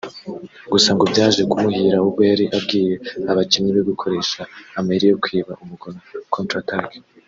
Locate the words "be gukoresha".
3.75-4.41